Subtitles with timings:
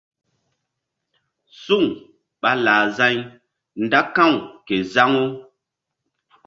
[1.61, 1.83] Suŋ
[2.41, 3.15] ɓa lah za̧y
[3.83, 4.33] nda ka̧w
[4.67, 5.23] ke zaŋu.